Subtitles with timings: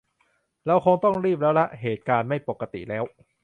[0.65, 3.03] เราคงต้องรีบแล้วละ เหตุการณ์ไม่ปกติแล้ว